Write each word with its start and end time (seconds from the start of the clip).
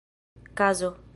kazo 0.55 0.93